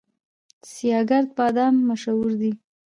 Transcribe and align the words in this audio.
سیاه 0.71 1.03
ګرد 1.09 1.29
بادام 1.37 1.75
مشهور 1.89 2.31
دي؟ 2.39 2.51